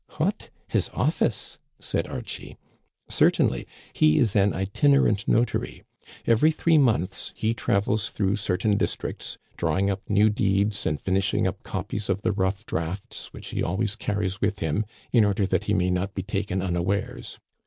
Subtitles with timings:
[0.17, 0.49] "What!
[0.67, 2.57] His office }"said Archie."
[3.07, 3.67] Certainly.
[3.93, 5.83] He is an itinerant notary.
[6.25, 11.61] Every three months he travels through certain districts, drawing up new deeds and finishing up
[11.61, 15.75] copies of the rough drafts which he always carries with him in order that he
[15.75, 17.37] may not be taken unawares.